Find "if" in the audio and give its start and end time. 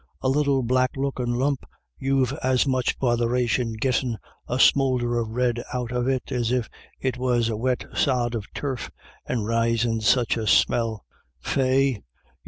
6.51-6.67